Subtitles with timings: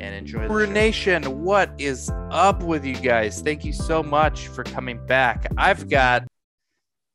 [0.00, 3.40] and enjoy the Nation, what is up with you guys?
[3.40, 5.46] Thank you so much for coming back.
[5.56, 6.24] I've got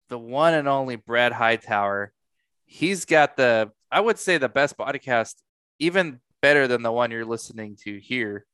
[0.09, 2.11] the one and only Brad Hightower.
[2.65, 5.35] He's got the, I would say, the best podcast,
[5.79, 8.45] even better than the one you're listening to here,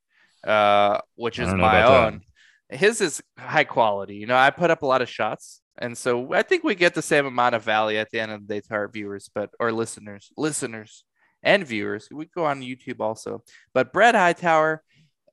[0.46, 2.22] uh, which is my own.
[2.70, 2.78] That.
[2.78, 4.16] His is high quality.
[4.16, 5.62] You know, I put up a lot of shots.
[5.78, 8.46] And so I think we get the same amount of value at the end of
[8.46, 11.04] the day to our viewers, but or listeners, listeners
[11.42, 12.08] and viewers.
[12.10, 13.42] We go on YouTube also.
[13.72, 14.82] But Brad Hightower,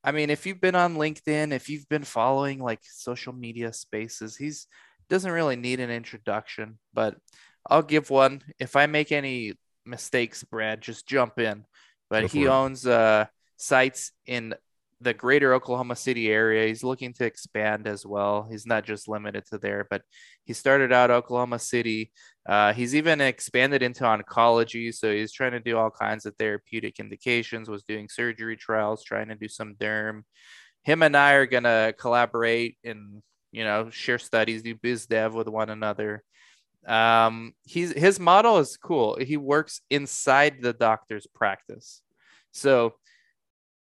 [0.04, 4.38] I mean, if you've been on LinkedIn, if you've been following like social media spaces,
[4.38, 4.68] he's
[5.10, 7.16] doesn't really need an introduction, but
[7.70, 8.42] I'll give one.
[8.60, 9.54] If I make any
[9.86, 11.66] mistakes, Brad, just jump in.
[12.10, 12.48] But he it.
[12.48, 13.26] owns uh,
[13.58, 14.56] sites in
[15.02, 16.68] the greater Oklahoma City area.
[16.68, 18.48] He's looking to expand as well.
[18.50, 20.04] He's not just limited to there, but
[20.44, 22.12] he started out Oklahoma City.
[22.46, 24.94] Uh, he's even expanded into oncology.
[24.94, 29.30] So he's trying to do all kinds of therapeutic indications, was doing surgery trials, trying
[29.30, 30.24] to do some derm.
[30.84, 35.34] Him and I are going to collaborate and, you know, share studies, do biz dev
[35.34, 36.24] with one another.
[36.86, 39.18] Um, he's his model is cool.
[39.20, 42.04] He works inside the doctor's practice.
[42.52, 42.94] So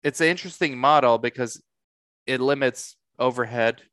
[0.03, 1.61] it's an interesting model because
[2.25, 3.83] it limits overhead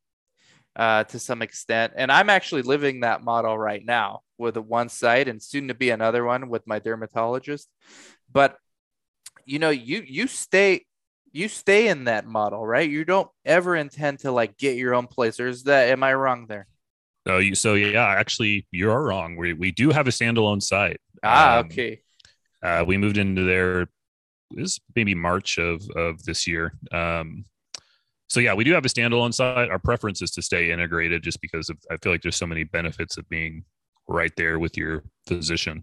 [0.77, 1.93] uh, to some extent.
[1.97, 5.91] And I'm actually living that model right now with one site and soon to be
[5.91, 7.69] another one with my dermatologist.
[8.31, 8.57] But
[9.47, 10.85] you know, you you stay
[11.33, 12.89] you stay in that model, right?
[12.89, 15.41] You don't ever intend to like get your own place.
[15.41, 16.67] Or is that am I wrong there?
[17.27, 19.37] So you so yeah, actually you are wrong.
[19.37, 21.01] We we do have a standalone site.
[21.23, 22.03] Ah, um, okay.
[22.63, 23.89] Uh, we moved into there
[24.57, 26.75] is maybe March of of this year.
[26.93, 27.45] Um,
[28.33, 29.69] so yeah, we do have a standalone site.
[29.69, 32.65] Our preference is to stay integrated, just because of, I feel like there's so many
[32.65, 33.63] benefits of being
[34.13, 35.83] right there with your physician.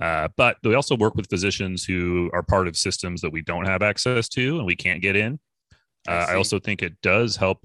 [0.00, 3.66] Uh, but we also work with physicians who are part of systems that we don't
[3.66, 5.38] have access to and we can't get in.
[6.06, 7.58] Uh, I, I also think it does help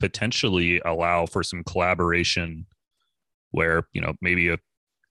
[0.00, 2.66] potentially allow for some collaboration
[3.52, 4.58] where you know maybe a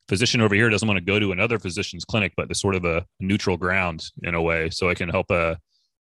[0.09, 2.83] physician over here doesn't want to go to another physician's clinic, but it's sort of
[2.83, 4.69] a neutral ground in a way.
[4.69, 5.55] So I can help uh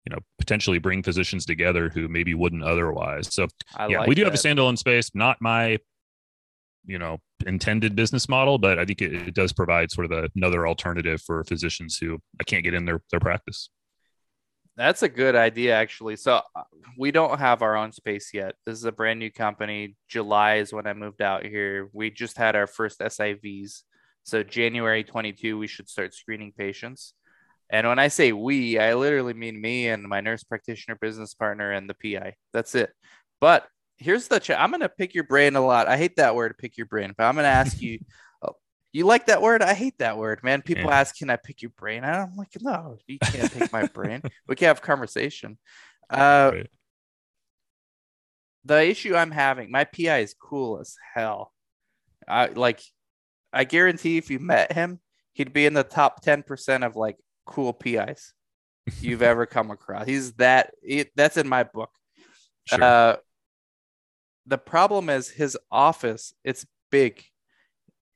[0.05, 3.31] you know potentially bring physicians together who maybe wouldn't otherwise.
[3.31, 4.31] So I yeah, like we do that.
[4.31, 5.11] have a standalone space.
[5.13, 5.77] Not my
[6.85, 10.29] you know intended business model, but I think it, it does provide sort of a,
[10.35, 13.69] another alternative for physicians who I can't get in their their practice.
[14.77, 16.15] That's a good idea, actually.
[16.15, 16.63] So uh,
[16.97, 18.55] we don't have our own space yet.
[18.65, 19.95] This is a brand new company.
[20.07, 21.89] July is when I moved out here.
[21.91, 23.83] We just had our first SIVs.
[24.23, 27.13] So January 22, we should start screening patients.
[27.69, 31.71] And when I say we, I literally mean me and my nurse practitioner business partner
[31.71, 32.35] and the PI.
[32.53, 32.91] That's it.
[33.39, 33.67] But
[34.01, 35.87] here's the ch- I'm going to pick your brain a lot.
[35.87, 37.99] I hate that word, pick your brain, but I'm going to ask you.
[38.41, 38.55] oh,
[38.91, 39.61] you like that word?
[39.61, 40.61] I hate that word, man.
[40.61, 40.99] People yeah.
[40.99, 44.21] ask, "Can I pick your brain?" And I'm like, "No, you can't pick my brain.
[44.47, 45.57] We can have conversation."
[46.09, 46.69] Uh, right.
[48.65, 51.53] The issue I'm having, my PI is cool as hell.
[52.27, 52.81] I like
[53.53, 54.99] I guarantee if you met him,
[55.33, 58.33] he'd be in the top 10% of like cool PIs
[58.99, 60.07] you've ever come across.
[60.07, 61.91] He's that he, that's in my book.
[62.65, 62.83] Sure.
[62.83, 63.15] Uh,
[64.51, 67.23] the problem is his office, it's big.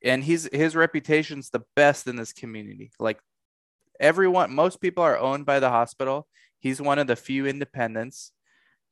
[0.04, 2.92] And he's his reputation's the best in this community.
[3.00, 3.18] Like
[3.98, 6.28] everyone most people are owned by the hospital.
[6.60, 8.32] He's one of the few independents.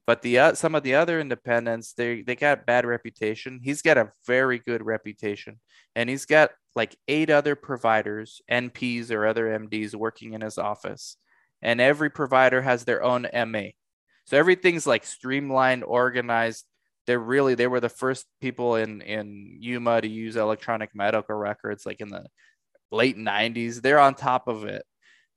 [0.07, 3.61] But the uh, some of the other independents, they they got bad reputation.
[3.63, 5.61] He's got a very good reputation,
[5.95, 11.17] and he's got like eight other providers, NPs or other MDs working in his office,
[11.63, 13.69] and every provider has their own MA.
[14.27, 16.65] So everything's like streamlined, organized.
[17.07, 21.85] They're really they were the first people in in Yuma to use electronic medical records,
[21.85, 22.27] like in the
[22.91, 23.83] late 90s.
[23.83, 24.85] They're on top of it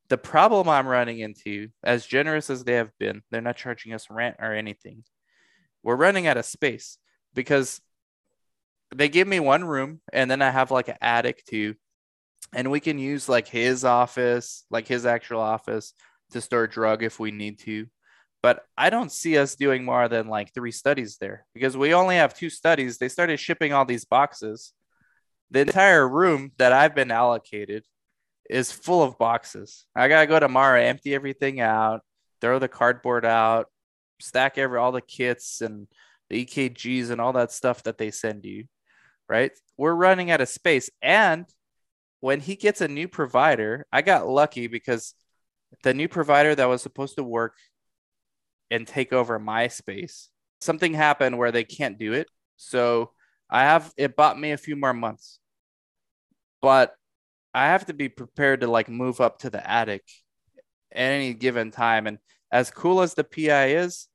[0.10, 4.10] the problem I'm running into, as generous as they have been, they're not charging us
[4.10, 5.04] rent or anything.
[5.84, 6.98] We're running out of space
[7.34, 7.82] because
[8.96, 11.76] they give me one room and then I have like an attic too.
[12.54, 15.94] And we can use like his office, like his actual office
[16.32, 17.88] to store drug if we need to.
[18.44, 22.16] But I don't see us doing more than like three studies there because we only
[22.16, 22.98] have two studies.
[22.98, 24.74] They started shipping all these boxes.
[25.50, 27.84] The entire room that I've been allocated
[28.50, 29.86] is full of boxes.
[29.96, 32.02] I gotta go tomorrow, empty everything out,
[32.42, 33.68] throw the cardboard out,
[34.20, 35.88] stack every all the kits and
[36.30, 38.66] the EKGs and all that stuff that they send you.
[39.28, 39.52] Right?
[39.78, 40.90] We're running out of space.
[41.02, 41.46] And
[42.20, 45.14] when he gets a new provider, I got lucky because
[45.84, 47.56] the new provider that was supposed to work
[48.70, 50.30] and take over my space,
[50.62, 52.28] something happened where they can't do it.
[52.58, 53.12] So
[53.50, 55.40] I have it bought me a few more months.
[56.62, 56.94] But
[57.54, 60.04] I have to be prepared to like move up to the attic
[60.92, 62.08] at any given time.
[62.08, 62.18] And
[62.52, 64.08] as cool as the PI is,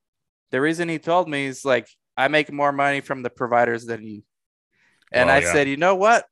[0.50, 4.04] the reason he told me is like, I make more money from the providers than
[4.04, 4.22] you.
[5.12, 5.52] And Well, I yeah.
[5.52, 6.26] said, you know what?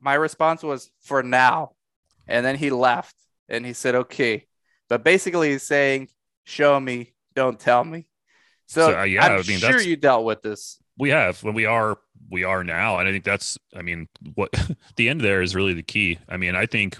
[0.00, 1.72] My response was for now.
[2.26, 3.14] And then he left
[3.48, 4.46] and he said, okay.
[4.88, 6.08] But basically, he's saying,
[6.44, 8.06] show me, don't tell me.
[8.66, 10.78] So, So, uh, yeah, I'm I mean, sure you dealt with this.
[10.98, 11.98] we have when we are
[12.30, 14.50] we are now and i think that's i mean what
[14.96, 16.96] the end there is really the key i mean i think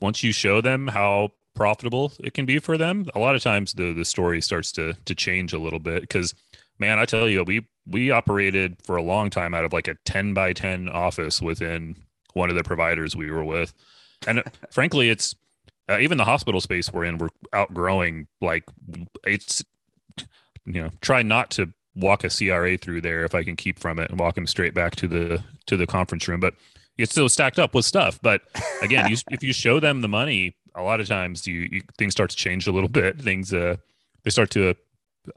[0.00, 3.72] once you show them how profitable it can be for them a lot of times
[3.74, 6.34] the the story starts to to change a little bit because
[6.78, 9.94] man i tell you we we operated for a long time out of like a
[10.04, 11.94] 10 by 10 office within
[12.32, 13.72] one of the providers we were with
[14.26, 15.34] and frankly it's
[15.88, 18.64] uh, even the hospital space we're in we're outgrowing like
[19.24, 19.64] it's
[20.64, 23.98] you know try not to walk a CRA through there if I can keep from
[23.98, 26.40] it and walk him straight back to the to the conference room.
[26.40, 26.54] But
[26.98, 28.18] it's still stacked up with stuff.
[28.22, 28.42] But
[28.82, 32.12] again, you, if you show them the money, a lot of times you, you things
[32.12, 33.20] start to change a little bit.
[33.20, 33.76] Things uh
[34.24, 34.70] they start to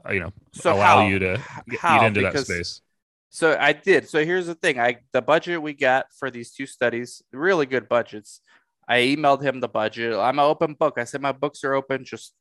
[0.06, 1.06] uh, you know So allow how?
[1.06, 2.06] you to get, how?
[2.06, 2.80] into that space.
[3.30, 4.08] So I did.
[4.08, 4.80] So here's the thing.
[4.80, 8.40] I the budget we got for these two studies, really good budgets.
[8.88, 10.14] I emailed him the budget.
[10.14, 10.94] I'm an open book.
[10.96, 12.04] I said my books are open.
[12.04, 12.34] Just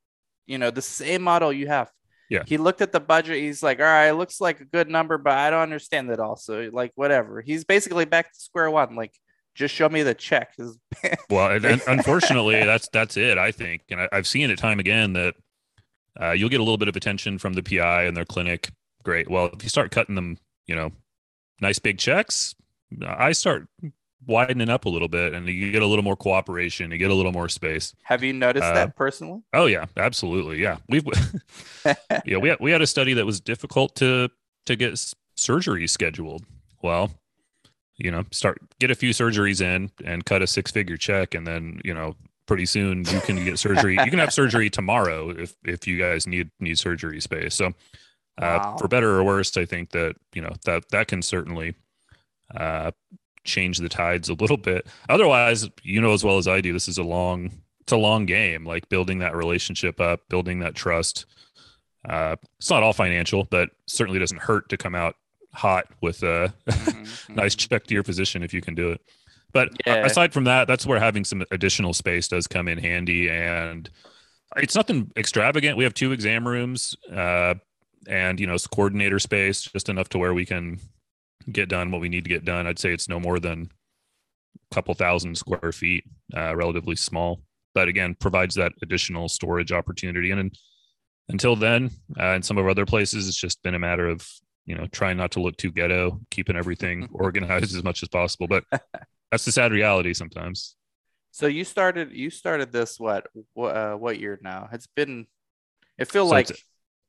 [0.46, 1.92] you know, the same model you have.
[2.30, 2.44] Yeah.
[2.46, 3.38] He looked at the budget.
[3.38, 6.36] He's like, all right, looks like a good number, but I don't understand it all.
[6.36, 7.42] So like whatever.
[7.42, 8.96] He's basically back to square one.
[8.96, 9.14] Like,
[9.56, 10.56] just show me the check.
[11.30, 13.38] Well, and, and unfortunately, that's that's it.
[13.38, 15.36] I think, and I, I've seen it time again that
[16.20, 18.72] uh, you'll get a little bit of attention from the PI and their clinic.
[19.04, 19.30] Great.
[19.30, 20.92] Well, if you start cutting them, you know,
[21.62, 22.56] nice big checks,
[23.06, 23.68] I start
[24.26, 26.92] widening up a little bit, and you get a little more cooperation.
[26.92, 27.94] You get a little more space.
[28.04, 29.42] have you noticed Uh, that personally?
[29.54, 30.62] Oh yeah, absolutely.
[30.62, 31.06] Yeah, we've
[32.26, 34.30] yeah we had, we had a study that was difficult to
[34.66, 36.44] to get s- surgery scheduled.
[36.82, 37.12] Well,
[37.98, 41.46] you know, start get a few surgeries in and cut a six figure check, and
[41.48, 42.16] then you know,
[42.48, 43.94] pretty soon you can get surgery.
[44.04, 47.56] You can have surgery tomorrow if if you guys need need surgery space.
[47.56, 47.72] So, uh,
[48.42, 48.76] Wow.
[48.78, 51.76] for better or worse, I think that you know that that can certainly.
[52.56, 52.92] Uh,
[53.48, 56.88] change the tides a little bit otherwise you know as well as i do this
[56.88, 57.50] is a long
[57.82, 61.26] it's a long game like building that relationship up building that trust
[62.08, 65.16] uh it's not all financial but certainly doesn't hurt to come out
[65.54, 67.70] hot with a Mhm, nice mhm.
[67.70, 69.02] check to your physician if you can do it
[69.54, 70.06] but Yeah.
[70.06, 73.90] aside from that that's where having some additional space does come in handy and
[74.58, 77.56] it's nothing extravagant we have two exam rooms uh
[78.08, 80.80] and you know it's coordinator space just enough to where we can
[81.52, 83.70] get done what we need to get done i'd say it's no more than
[84.72, 86.04] a couple thousand square feet
[86.36, 87.42] uh, relatively small
[87.74, 90.58] but again provides that additional storage opportunity and,
[91.30, 91.90] until then
[92.20, 94.28] uh, in some of other places it's just been a matter of
[94.66, 98.48] you know trying not to look too ghetto keeping everything organized as much as possible
[98.48, 98.64] but
[99.32, 100.76] that's the sad reality sometimes
[101.32, 104.70] So you started you started this what what, uh, what year now?
[104.72, 105.28] It's been
[105.98, 106.64] it feels So like it's-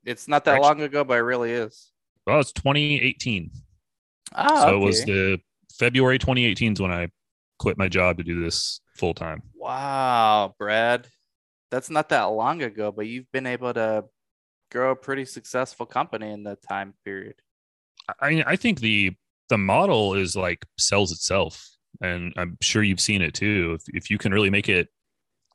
[0.04, 1.90] it's, not that Actu- long ago, but it really is.
[2.26, 3.50] well it's 2018
[4.35, 5.38] Ah, so it was the
[5.78, 7.08] february 2018 is when i
[7.58, 9.42] quit my job to do this full time.
[9.54, 11.08] Wow, Brad.
[11.70, 14.04] That's not that long ago, but you've been able to
[14.70, 17.35] grow a pretty successful company in that time period.
[18.20, 19.14] I I think the
[19.49, 21.68] the model is like sells itself,
[22.00, 23.76] and I'm sure you've seen it too.
[23.78, 24.88] If if you can really make it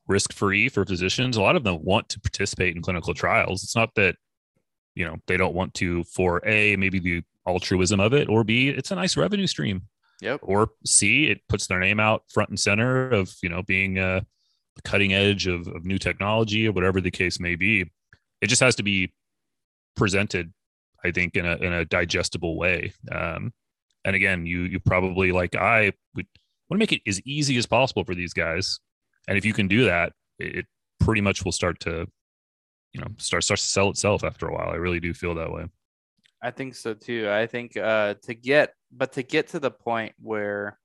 [0.07, 3.63] risk free for physicians, a lot of them want to participate in clinical trials.
[3.63, 4.17] It's not that
[4.95, 8.69] you know they don't want to for a maybe the altruism of it, or b
[8.69, 9.83] it's a nice revenue stream.
[10.21, 10.39] Yep.
[10.43, 14.21] Or c it puts their name out front and center of you know being uh,
[14.75, 17.91] the cutting edge of, of new technology or whatever the case may be.
[18.41, 19.11] It just has to be
[19.95, 20.53] presented,
[21.03, 22.93] I think, in a in a digestible way.
[23.11, 23.53] Um,
[24.05, 26.27] and again, you you probably like I would
[26.69, 28.79] want to make it as easy as possible for these guys.
[29.27, 30.65] And if you can do that, it
[30.99, 32.07] pretty much will start to,
[32.93, 34.69] you know, start starts to sell itself after a while.
[34.69, 35.65] I really do feel that way.
[36.41, 37.29] I think so too.
[37.29, 40.77] I think uh, to get, but to get to the point where,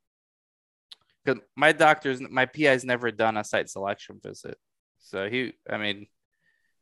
[1.25, 4.57] because my doctor's, my PI's never done a site selection visit,
[4.99, 6.07] so he, I mean,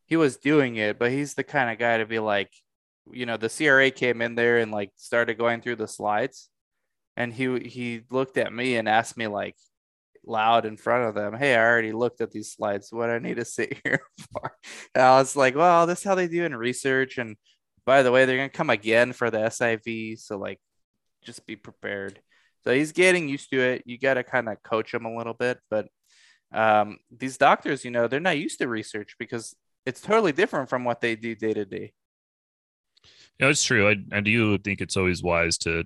[0.05, 2.53] he was doing it, but he's the kind of guy to be like,
[3.11, 6.49] you know, the CRA came in there and like started going through the slides,
[7.17, 9.57] and he he looked at me and asked me like
[10.27, 12.93] loud in front of them, "Hey, I already looked at these slides.
[12.93, 14.01] What I need to sit here
[14.33, 14.53] for?"
[14.95, 17.37] And I was like, "Well, this is how they do in research." And
[17.85, 20.61] by the way, they're gonna come again for the SIV, so like,
[21.25, 22.21] just be prepared.
[22.65, 23.83] So he's getting used to it.
[23.87, 25.87] You got to kind of coach him a little bit, but
[26.53, 29.55] um, these doctors, you know, they're not used to research because
[29.85, 31.93] it's totally different from what they do day to day.
[33.39, 33.89] Yeah, it's true.
[33.89, 35.85] I, I do think it's always wise to,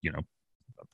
[0.00, 0.20] you know,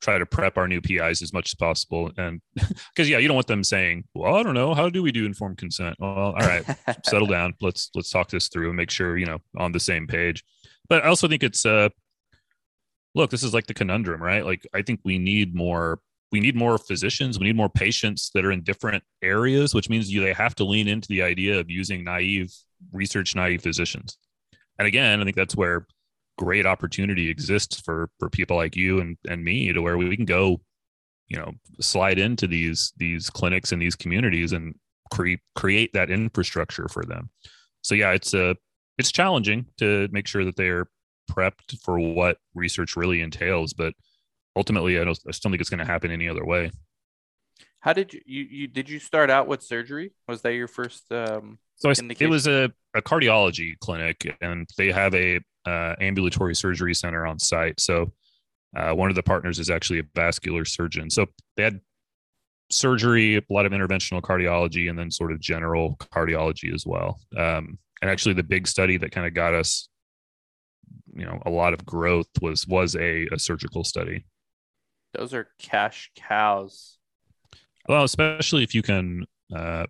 [0.00, 2.10] try to prep our new PIs as much as possible.
[2.16, 5.12] And because yeah, you don't want them saying, "Well, I don't know, how do we
[5.12, 6.64] do informed consent?" Well, all right,
[7.04, 7.54] settle down.
[7.60, 10.44] Let's let's talk this through and make sure you know on the same page.
[10.88, 11.88] But I also think it's uh,
[13.14, 14.44] look, this is like the conundrum, right?
[14.44, 16.00] Like I think we need more.
[16.30, 17.38] We need more physicians.
[17.38, 20.64] We need more patients that are in different areas, which means you they have to
[20.64, 22.52] lean into the idea of using naive
[22.92, 24.18] research naive physicians.
[24.78, 25.86] And again, I think that's where
[26.38, 30.24] great opportunity exists for for people like you and and me to where we can
[30.24, 30.60] go
[31.26, 34.74] you know slide into these these clinics and these communities and
[35.10, 37.28] create create that infrastructure for them.
[37.82, 38.54] So yeah it's a uh,
[38.96, 40.88] it's challenging to make sure that they're
[41.30, 43.92] prepped for what research really entails but
[44.56, 46.70] ultimately i don't i still think it's going to happen any other way.
[47.80, 50.12] How did you, you you did you start out with surgery?
[50.26, 54.90] Was that your first um so I, it was a, a cardiology clinic and they
[54.90, 57.78] have a uh, ambulatory surgery center on site.
[57.80, 58.12] So
[58.76, 61.10] uh, one of the partners is actually a vascular surgeon.
[61.10, 61.80] So they had
[62.70, 67.20] surgery, a lot of interventional cardiology, and then sort of general cardiology as well.
[67.36, 69.88] Um, and actually, the big study that kind of got us,
[71.14, 74.24] you know, a lot of growth was was a, a surgical study.
[75.14, 76.98] Those are cash cows.
[77.88, 79.86] Well, especially if you can uh,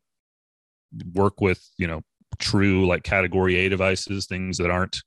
[1.14, 2.00] work with, you know,
[2.38, 5.02] true like category A devices, things that aren't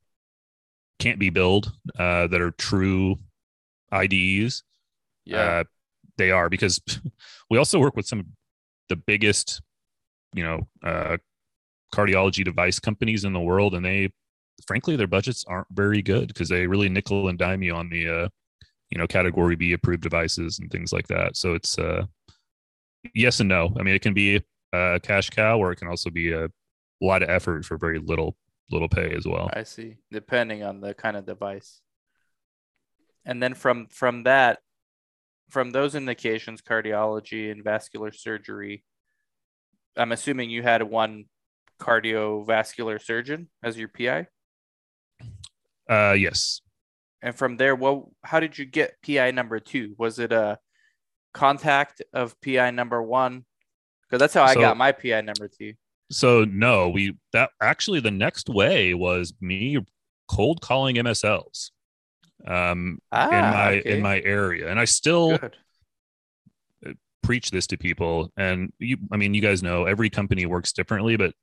[1.01, 3.17] can't be billed uh, that are true
[3.91, 4.63] IDEs.
[5.25, 5.63] Yeah, uh,
[6.17, 6.79] they are because
[7.49, 8.25] we also work with some of
[8.89, 9.61] the biggest,
[10.33, 11.17] you know, uh,
[11.93, 14.11] cardiology device companies in the world, and they,
[14.67, 18.07] frankly, their budgets aren't very good because they really nickel and dime you on the,
[18.07, 18.29] uh,
[18.91, 21.35] you know, Category B approved devices and things like that.
[21.35, 22.05] So it's uh,
[23.15, 23.73] yes and no.
[23.79, 24.41] I mean, it can be
[24.71, 26.47] a cash cow, or it can also be a
[27.01, 28.35] lot of effort for very little
[28.71, 29.49] little pay as well.
[29.53, 31.81] I see, depending on the kind of device.
[33.25, 34.59] And then from from that,
[35.49, 38.83] from those indications, cardiology and vascular surgery,
[39.95, 41.25] I'm assuming you had one
[41.79, 44.27] cardiovascular surgeon as your PI.
[45.89, 46.61] Uh, yes.
[47.21, 49.93] And from there, well, how did you get PI number two?
[49.97, 50.57] Was it a
[51.33, 53.45] contact of PI number one?
[54.07, 55.73] Because that's how I so, got my PI number two
[56.11, 59.77] so no, we that actually the next way was me
[60.27, 61.71] cold calling MSLs
[62.47, 63.91] um ah, in my okay.
[63.91, 64.69] in my area.
[64.69, 66.97] And I still Good.
[67.23, 68.31] preach this to people.
[68.37, 71.33] And you I mean, you guys know every company works differently, but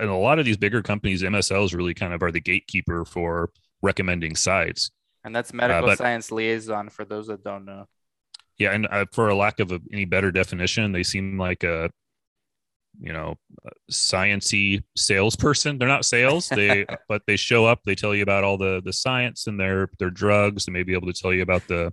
[0.00, 3.50] in a lot of these bigger companies, MSLs really kind of are the gatekeeper for
[3.82, 4.90] recommending sites.
[5.24, 7.86] And that's medical uh, but, science liaison for those that don't know.
[8.58, 11.90] Yeah, and uh, for a lack of a, any better definition, they seem like a
[13.00, 13.36] you know
[13.90, 15.78] sciency salesperson.
[15.78, 16.48] They're not sales.
[16.48, 19.90] They but they show up they tell you about all the the science and their
[19.98, 20.66] their drugs.
[20.66, 21.92] They may be able to tell you about the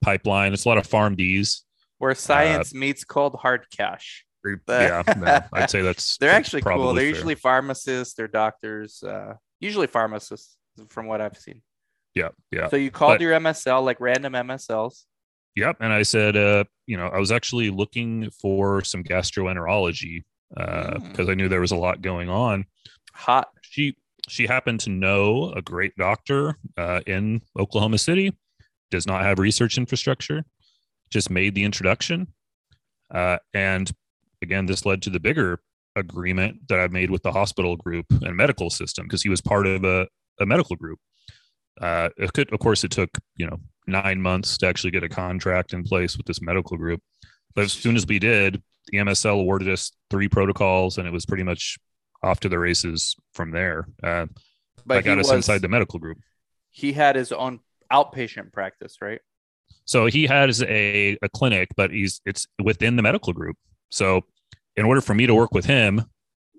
[0.00, 0.52] pipeline.
[0.52, 1.60] It's a lot of PharmDs
[1.98, 4.24] where science uh, meets cold hard cash.
[4.68, 6.92] Yeah no, i'd say that's they're actually cool.
[6.92, 7.08] They're fair.
[7.08, 10.58] usually pharmacists they're doctors uh usually pharmacists
[10.90, 11.62] from what i've seen.
[12.14, 12.68] Yeah yeah.
[12.68, 15.04] So you called but, your msl like random msls
[15.56, 15.76] Yep.
[15.80, 20.22] And I said, uh, you know, I was actually looking for some gastroenterology
[20.54, 21.30] because uh, Mm.
[21.30, 22.64] I knew there was a lot going on.
[23.14, 23.48] Hot.
[23.62, 23.96] She
[24.28, 28.32] she happened to know a great doctor uh, in Oklahoma City.
[28.90, 30.44] Does not have research infrastructure.
[31.10, 32.28] Just made the introduction,
[33.12, 33.90] uh, and
[34.42, 35.60] again, this led to the bigger
[35.96, 39.66] agreement that I made with the hospital group and medical system because he was part
[39.66, 40.08] of a,
[40.40, 40.98] a medical group.
[41.80, 45.08] Uh, it could, of course, it took you know nine months to actually get a
[45.08, 47.00] contract in place with this medical group.
[47.54, 51.24] But as soon as we did, the MSL awarded us three protocols, and it was
[51.26, 51.78] pretty much
[52.22, 53.86] off to the races from there.
[54.02, 54.26] Uh,
[54.86, 56.18] But that got us was, inside the medical group.
[56.70, 57.60] he had his own
[57.92, 59.20] outpatient practice, right?
[59.84, 63.56] So he has a, a clinic, but he's it's within the medical group.
[63.90, 64.22] So
[64.76, 66.04] in order for me to work with him,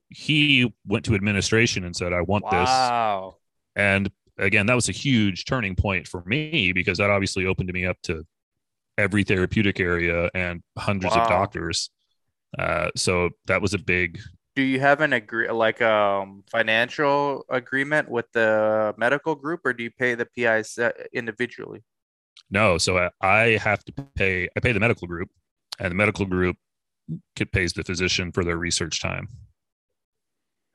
[0.09, 3.37] he went to administration and said, "I want this." Wow.
[3.75, 7.85] And again, that was a huge turning point for me because that obviously opened me
[7.85, 8.25] up to
[8.97, 11.23] every therapeutic area and hundreds Wow.
[11.23, 11.89] of doctors.
[12.57, 14.19] Uh, so that was a big.
[14.55, 19.83] Do you have an agree like um financial agreement with the medical group, or do
[19.83, 21.83] you pay the PIs uh, individually?
[22.49, 24.47] No, so I, I have to pay.
[24.55, 25.29] I pay the medical group,
[25.79, 26.55] and the medical group
[27.51, 29.27] pays the physician for their research time.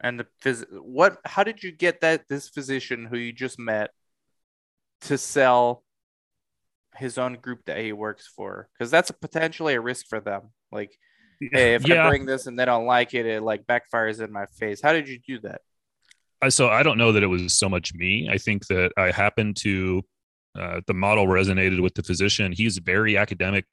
[0.00, 1.19] And the phys- what?
[1.25, 3.91] How did you get that this physician who you just met
[5.03, 5.85] to sell
[6.97, 8.68] his own group that he works for?
[8.73, 10.50] Because that's a potentially a risk for them.
[10.73, 10.97] Like,
[11.40, 12.06] hey, if yeah.
[12.06, 14.80] I bring this and they don't like it, it like backfires in my face.
[14.82, 15.61] How did you do that?
[16.42, 18.28] I so I don't know that it was so much me.
[18.30, 20.02] I think that I happened to
[20.59, 22.52] uh, the model resonated with the physician.
[22.52, 23.66] He's very academic,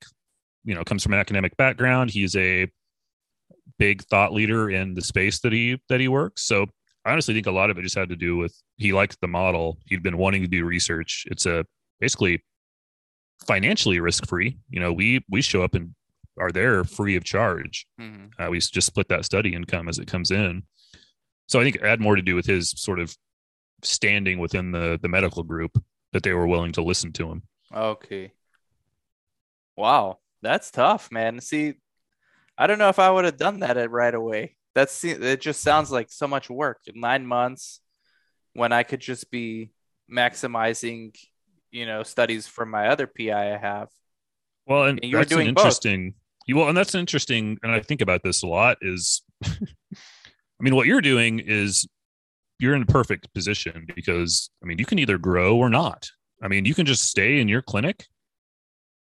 [0.66, 2.12] you know, comes from an academic background.
[2.12, 2.68] He's a
[3.80, 6.44] big thought leader in the space that he that he works.
[6.44, 6.68] So
[7.06, 9.28] I honestly think a lot of it just had to do with he liked the
[9.28, 9.78] model.
[9.86, 11.26] He'd been wanting to do research.
[11.32, 11.66] It's a
[12.00, 12.44] basically
[13.46, 14.58] financially risk free.
[14.70, 15.94] You know, we we show up and
[16.40, 17.88] are there free of charge.
[18.00, 18.32] Mhm.
[18.40, 20.64] Uh, we just split that study income as it comes in.
[21.48, 23.16] So I think it had more to do with his sort of
[23.84, 25.78] standing within the the medical group
[26.14, 27.44] that they were willing to listen to him.
[27.74, 28.32] Okay.
[29.76, 31.40] Wow, that's tough, man.
[31.40, 31.76] See,
[32.58, 34.56] I don't know if I would have done that right away.
[34.74, 35.42] That's it.
[35.42, 36.82] Just sounds like so much work.
[36.94, 37.80] Nine months,
[38.54, 39.72] when I could just be
[40.12, 41.16] maximizing,
[41.72, 43.90] you know, studies from my other PI I have.
[44.66, 45.64] Well, and, And you an doing both.
[45.64, 46.14] interesting.
[46.50, 48.78] Well, and that's interesting, and I think about this a lot.
[48.82, 49.50] Is I
[50.60, 51.88] mean, what you're doing is
[52.60, 56.10] you're in a perfect position because I mean, you can either grow or not.
[56.42, 58.06] I mean, you can just stay in your clinic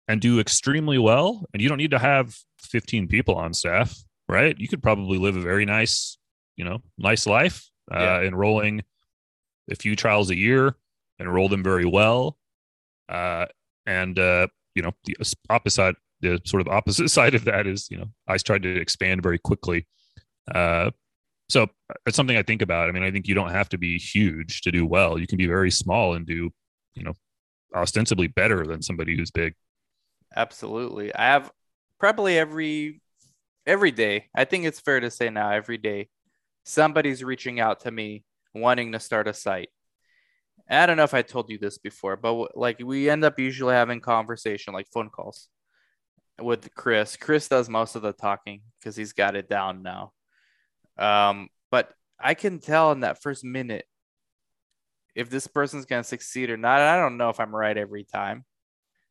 [0.07, 3.95] and do extremely well, and you don't need to have 15 people on staff,
[4.27, 4.55] right?
[4.57, 6.17] You could probably live a very nice,
[6.55, 8.21] you know, nice life, uh, Yeah.
[8.21, 8.83] enrolling
[9.69, 10.75] a few trials a year,
[11.19, 12.37] enroll them very well,
[13.09, 13.45] uh,
[13.85, 15.15] and uh, you know, the
[15.49, 19.23] opposite, the sort of opposite side of that is, you know, I tried to expand
[19.23, 19.87] very quickly.
[20.53, 20.91] Uh,
[21.49, 21.67] so
[22.05, 22.89] it's something I think about.
[22.89, 25.17] I mean, I think you don't have to be huge to do well.
[25.17, 26.51] You can be very small and do,
[26.93, 27.13] you know,
[27.73, 29.53] ostensibly better than somebody who's big.
[30.35, 31.13] Absolutely.
[31.15, 31.51] I have
[31.99, 33.01] probably every
[33.65, 34.27] every day.
[34.35, 36.09] I think it's fair to say now every day
[36.63, 39.69] somebody's reaching out to me wanting to start a site.
[40.69, 43.73] I don't know if I told you this before, but like we end up usually
[43.73, 45.49] having conversation like phone calls
[46.41, 47.15] with Chris.
[47.15, 50.11] Chris does most of the talking because he's got it down now.
[50.97, 53.85] Um, but I can tell in that first minute
[55.15, 56.81] if this person's gonna succeed or not.
[56.81, 58.45] I don't know if I'm right every time.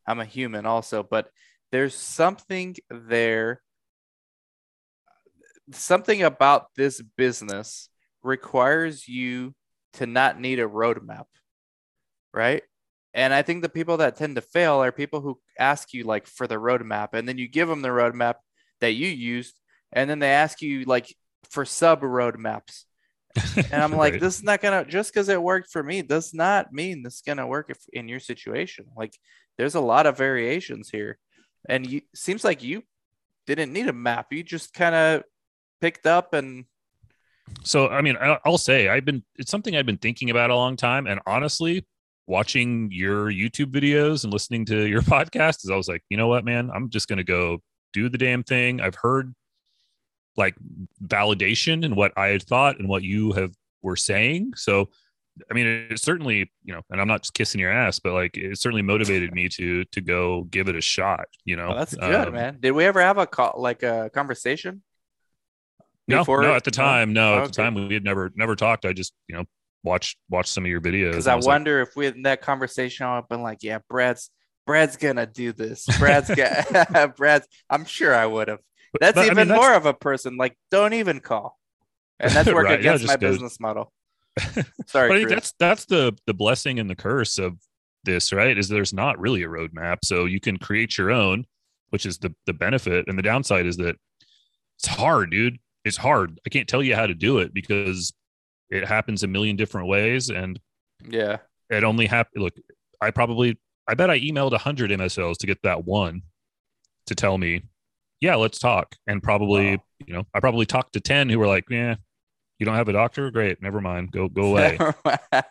[0.06, 1.28] I'm a human also, but
[1.72, 3.60] there's something there.
[5.72, 7.88] Something about this business
[8.22, 9.54] requires you
[9.94, 11.24] to not need a roadmap,
[12.36, 12.64] right?
[13.14, 16.28] And I think the people that tend to fail are people who ask you like
[16.28, 18.36] for the roadmap, and then you give them the roadmap
[18.82, 19.60] that you used,
[19.92, 21.14] and then they ask you like
[21.50, 22.84] for sub roadmaps.
[23.70, 24.20] And I'm like, Right.
[24.20, 27.22] this is not gonna just because it worked for me does not mean this is
[27.22, 28.86] gonna work if in your situation.
[28.96, 29.14] Like,
[29.58, 31.18] there's a lot of variations here,
[31.68, 32.82] and you seems like you
[33.46, 34.32] didn't need a map.
[34.32, 35.24] You just kind of
[35.80, 36.66] picked up and
[37.64, 40.76] So, I mean, I'll say I've been, it's something I've been thinking about a long
[40.76, 41.06] time.
[41.06, 41.86] And honestly,
[42.26, 46.28] watching your YouTube videos and listening to your podcast is I was like, you know
[46.28, 47.58] what, man, I'm just going to go
[47.92, 48.80] do the damn thing.
[48.80, 49.34] I've heard
[50.36, 50.54] like
[51.04, 54.52] validation in what I had thought and what you have were saying.
[54.56, 54.90] So,
[55.50, 58.36] I mean, it certainly, you know, and I'm not just kissing your ass, but like
[58.36, 61.26] it certainly motivated me to to go give it a shot.
[61.44, 62.58] You know, oh, that's good, Um, man.
[62.60, 64.82] Did we ever have a call like a conversation?
[66.08, 67.46] No, before no, at the time, no, at Okay.
[67.48, 68.84] the time we had never never talked.
[68.84, 69.44] I just you know
[69.86, 71.12] watched watched some of your videos.
[71.12, 73.28] Because and I was like, wonder if we had in that conversation, I would have
[73.28, 74.30] been like, yeah, Brad's
[74.66, 75.86] Brad's gonna do this.
[75.98, 78.58] Brad's gonna Brad's I'm sure I would have.
[79.00, 80.36] That's But, I even mean, that's- more of a person.
[80.36, 81.58] Like, don't even call.
[82.20, 83.92] And that's working Right, yeah, against my just go- business model.
[84.86, 85.30] Sorry, but I think Chris.
[85.30, 87.56] that's that's the the blessing and the curse of
[88.04, 88.56] this, right?
[88.58, 91.46] Is there's not really a roadmap, so you can create your own,
[91.90, 93.96] which is the the benefit, and the downside is that
[94.78, 95.58] it's hard, dude.
[95.86, 96.38] It's hard.
[96.44, 98.12] I can't tell you how to do it because
[98.70, 100.58] it happens a million different ways, and
[101.08, 101.38] yeah.
[101.70, 102.42] it only happened.
[102.42, 102.54] Look,
[103.00, 106.22] I probably, I bet I emailed hundred MSLs to get that one
[107.06, 107.62] to tell me,
[108.20, 109.82] yeah, let's talk, and probably, Wow.
[110.06, 111.96] you know, I probably talked to ten who were like, yeah,
[112.58, 114.78] you don't have a doctor, great, never mind, go go away.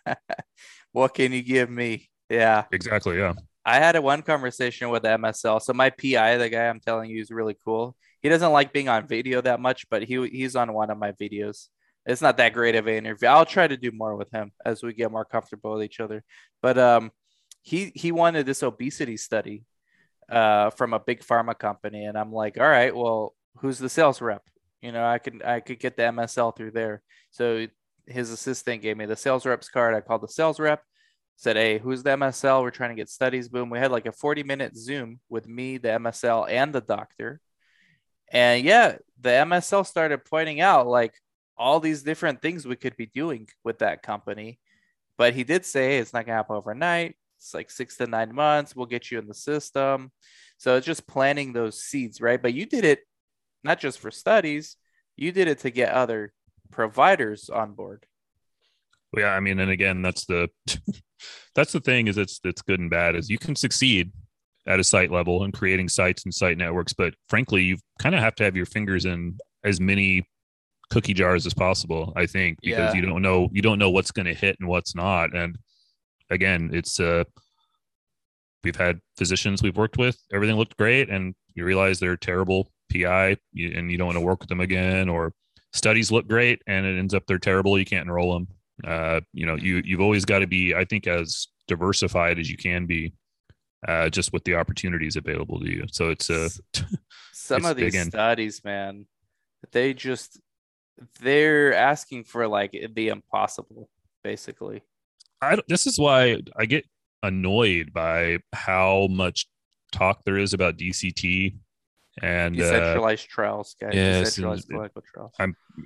[0.91, 2.09] what can you give me?
[2.29, 2.63] Yeah.
[2.71, 3.33] exactly, yeah.
[3.65, 5.61] I had a one conversation with MSL.
[5.61, 7.95] So my PI, the guy I'm telling you, is really cool.
[8.21, 11.11] He doesn't like being on video that much, but he he's on one of my
[11.13, 11.67] videos.
[12.05, 13.27] It's not that great of an interview.
[13.27, 16.23] I'll try to do more with him as we get more comfortable with each other.
[16.61, 17.11] But um,
[17.61, 19.63] he he wanted this obesity study
[20.29, 24.21] uh from a big pharma company, and I'm like, all right, well, who's the sales
[24.21, 24.43] rep?
[24.81, 27.01] You know, I could I could get the MSL through there.
[27.31, 27.67] So
[28.07, 29.95] his assistant gave me the sales rep's card.
[29.95, 30.81] I called the sales rep
[31.37, 32.61] said, Hey, who's the MSL?
[32.61, 33.49] We're trying to get studies.
[33.49, 33.69] Boom.
[33.69, 37.41] We had like a 40 minute Zoom with me, the MSL, and the doctor.
[38.31, 41.13] And yeah, the MSL started pointing out like
[41.57, 44.59] all these different things we could be doing with that company.
[45.17, 47.15] But he did say it's not to happen overnight.
[47.37, 48.75] It's like six to nine months.
[48.75, 50.11] We'll get you in the system.
[50.57, 52.41] So it's just planting those seeds, right?
[52.41, 52.99] But you did it
[53.63, 54.77] not just for studies,
[55.15, 56.33] you did it to get other
[56.71, 58.05] providers on board.
[59.17, 60.49] Yeah, I mean, and again, that's the
[61.55, 64.11] that's the thing is it's it's good and bad is you can succeed
[64.67, 68.21] at a site level and creating sites and site networks, but frankly, you kind of
[68.21, 70.27] have to have your fingers in as many
[70.89, 72.13] cookie jars as possible.
[72.15, 73.01] I think because Yeah.
[73.01, 75.57] you don't know you don't know what's going to hit and what's not, and
[76.29, 77.23] again, it's uh
[78.63, 83.37] we've had physicians we've worked with, everything looked great, and you realize they're terrible PI,
[83.55, 85.33] and you don't want to work with them again, or
[85.73, 88.47] studies look great and it ends up they're terrible, you can't enroll them
[88.83, 92.57] uh, you know, you you've always got to be, I think, as diversified as you
[92.57, 93.13] can be,
[93.87, 95.85] uh, just with the opportunities available to you.
[95.91, 96.49] So it's uh,
[97.31, 99.05] some it's of these studies, man,
[99.71, 100.41] they just
[101.19, 103.89] they're asking for like the impossible,
[104.23, 104.81] basically.
[105.41, 106.85] I this is why I get
[107.23, 109.47] annoyed by how much
[109.91, 111.55] talk there is about DCT,
[112.21, 113.91] and uh, Decentralized trials, guys.
[113.93, 115.33] yes, Decentralized clinical trials.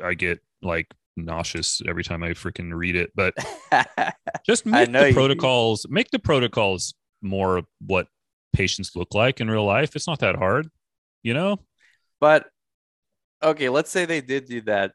[0.04, 3.12] I get like nauseous every time I freaking read it.
[3.16, 3.34] But
[4.46, 5.14] just make the do.
[5.14, 8.08] protocols, make the protocols more what
[8.54, 9.96] patients look like in real life.
[9.96, 10.70] It's not that hard,
[11.24, 11.60] you know.
[12.20, 12.48] but
[13.42, 14.94] okay, let's say they did do that.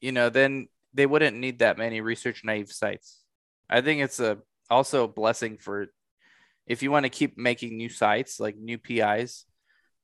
[0.00, 3.20] You know, then they wouldn't need that many research naive sites.
[3.68, 4.38] I think it's a
[4.70, 5.86] also a blessing for
[6.66, 9.44] if you want to keep making new sites like new PIs.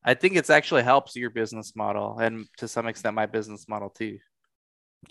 [0.04, 3.88] I think it's actually helps your business model and to some extent my business model
[3.90, 4.18] too.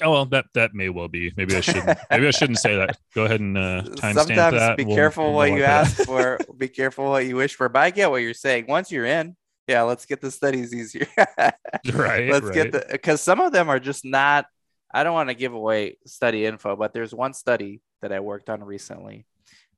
[0.01, 1.33] Oh well, that that may well be.
[1.35, 1.83] Maybe I should.
[2.09, 2.97] maybe I shouldn't say that.
[3.13, 4.77] Go ahead and uh, timestamp Sometimes that.
[4.77, 6.37] be We'll- careful we'll what you ask for.
[6.57, 7.67] Be careful what you wish for.
[7.69, 8.65] But I get what you're saying.
[8.67, 9.35] Once you're in,
[9.71, 11.07] yeah, let's get the studies easier.
[11.17, 12.29] right.
[12.29, 12.53] let's right.
[12.53, 14.45] get the because some of them are just not.
[14.93, 18.49] I don't want to give away study info, but there's one study that I worked
[18.49, 19.25] on recently,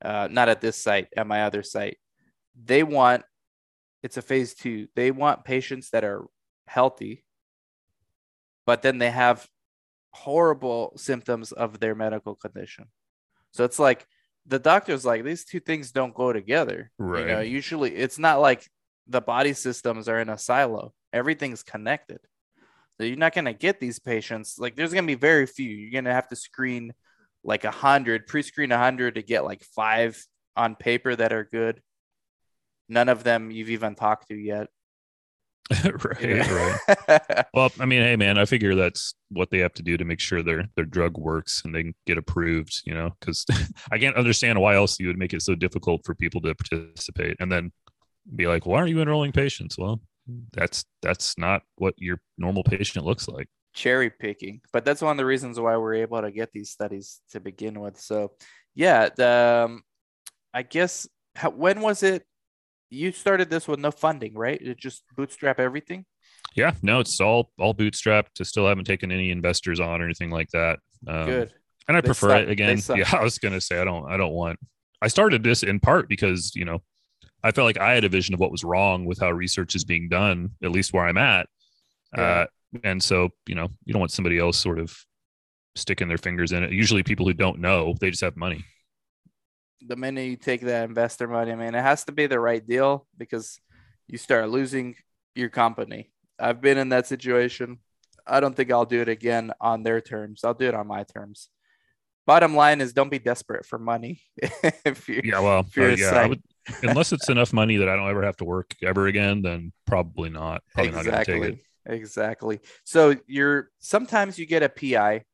[0.02, 1.98] uh, not at this site, at my other site.
[2.62, 3.22] They want
[4.02, 4.88] it's a phase two.
[4.96, 6.24] They want patients that are
[6.66, 7.24] healthy,
[8.66, 9.46] but then they have
[10.12, 12.86] horrible symptoms of their medical condition.
[13.52, 14.06] So it's like
[14.46, 16.90] the doctor's like these two things don't go together.
[16.98, 17.48] You know, Right.
[17.48, 18.68] usually it's not like
[19.06, 20.92] the body systems are in a silo.
[21.12, 22.18] Everything's connected.
[22.96, 24.58] So you're not gonna get these patients.
[24.58, 25.68] Like there's gonna be very few.
[25.68, 26.92] You're gonna have to screen
[27.42, 30.24] like a hundred, pre-screen a hundred to get like five
[30.56, 31.82] on paper that are good.
[32.88, 34.68] None of them you've even talked to yet.
[35.84, 36.78] right.
[36.98, 37.44] Right.
[37.54, 40.20] Well, I mean, hey, man, I figure that's what they have to do to make
[40.20, 42.82] sure their their drug works and they can get approved.
[42.84, 43.46] You know, because
[43.92, 47.36] I can't understand why else you would make it so difficult for people to participate
[47.40, 47.72] and then
[48.34, 50.00] be like, "Why aren't you enrolling patients?" Well,
[50.52, 53.48] that's that's not what your normal patient looks like.
[53.74, 57.20] cherry picking but that's one of the reasons why we're able to get these studies
[57.30, 58.30] to begin with so
[58.74, 59.82] yeah the, um,
[60.54, 62.24] i guess how, when was it
[62.90, 66.06] you started this with no funding right it just bootstrap everything
[66.54, 68.32] Yeah, no, it's all all bootstrapped.
[68.36, 70.78] To still haven't taken any investors on or anything like that.
[71.08, 71.52] Um, good
[71.88, 72.42] and I They prefer suck.
[72.42, 72.80] it again.
[72.94, 74.58] Yeah, I was gonna say I don't I don't want.
[75.02, 76.78] I started this in part because you know
[77.44, 79.84] I felt like I had a vision of what was wrong with how research is
[79.84, 81.46] being done, at least where I'm at.
[82.16, 82.22] Yeah.
[82.22, 82.46] Uh,
[82.82, 84.96] and so you know you don't want somebody else sort of
[85.76, 86.72] sticking their fingers in it.
[86.72, 88.64] Usually people who don't know they just have money.
[89.86, 92.66] the minute you take that investor money, I mean, it has to be the right
[92.66, 93.60] deal because
[94.08, 94.96] you start losing
[95.34, 96.10] your company.
[96.38, 97.78] I've been in that situation.
[98.26, 100.42] I don't think I'll do it again on their terms.
[100.44, 101.50] I'll do it on my terms.
[102.26, 104.22] Bottom line is don't be desperate for money.
[104.84, 106.42] if you yeah, well, uh, yeah, would,
[106.82, 110.30] unless it's enough money that I don't ever have to work ever again, then probably
[110.30, 110.62] not.
[110.74, 111.40] Probably exactly.
[111.40, 112.60] not Exactly.
[112.84, 115.24] So you're sometimes you get a PI.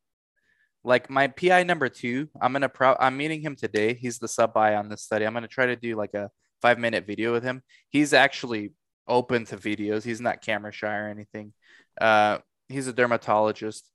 [0.82, 3.94] Like my PI number two, I'm gonna pro I'm meeting him today.
[3.94, 5.26] He's the sub by on this study.
[5.26, 6.30] I'm gonna try to do like a
[6.62, 7.62] five minute video with him.
[7.90, 8.72] He's actually
[9.06, 10.04] open to videos.
[10.04, 11.52] He's not camera shy or anything.
[12.00, 12.38] Uh,
[12.68, 13.90] he's a dermatologist.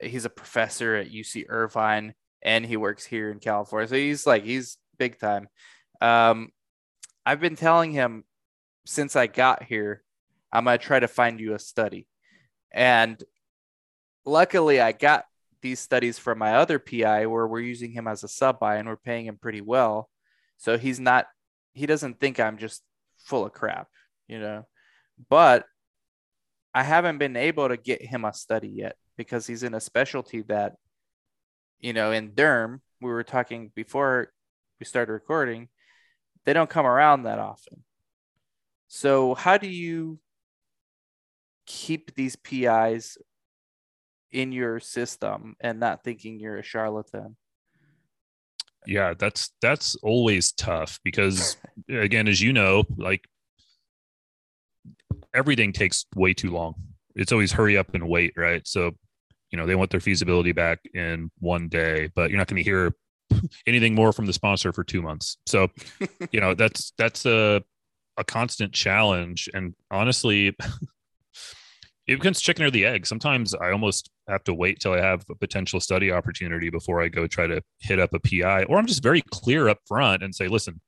[0.00, 3.88] He's a professor at UC Irvine, and he works here in California.
[3.88, 5.48] So he's like he's big time.
[6.00, 6.50] Um,
[7.24, 8.24] I've been telling him
[8.86, 10.02] since I got here,
[10.52, 12.06] I'm gonna try to find you a study,
[12.72, 13.22] and
[14.24, 15.24] luckily I got
[15.62, 18.96] these studies from my other PI where we're using him as a sub and we're
[18.96, 20.08] paying him pretty well.
[20.56, 21.26] So he's not
[21.72, 22.82] he doesn't think I'm just
[23.18, 23.88] full of crap,
[24.26, 24.66] you know.
[25.28, 25.66] But
[26.74, 30.42] I haven't been able to get him a study yet because he's in a specialty
[30.42, 30.74] that,
[31.78, 34.32] you know, in derm, we were talking before
[34.78, 35.68] we started recording,
[36.50, 37.84] they don't come around that often.
[38.88, 40.18] So, how do you
[41.64, 43.18] keep these PIs
[44.32, 47.36] in your system and not thinking you're a charlatan?
[48.84, 51.56] Yeah, that's that's always tough because
[51.88, 53.24] again, as you know, like
[55.32, 56.74] everything takes way too long.
[57.14, 58.66] It's always hurry up and wait, right?
[58.66, 58.90] So,
[59.52, 62.68] you know, they want their feasibility back in one day, but you're not going to
[62.68, 62.92] hear
[63.66, 65.38] anything more from the sponsor for two months.
[65.46, 65.68] So,
[66.32, 67.62] you know, that's that's a
[68.16, 69.48] a constant challenge.
[69.54, 70.48] And honestly,
[72.06, 73.06] it becomes chicken or the egg.
[73.06, 77.08] Sometimes I almost have to wait till I have a potential study opportunity before I
[77.08, 80.34] go try to hit up a PI, or I'm just very clear up front and
[80.34, 80.80] say, listen,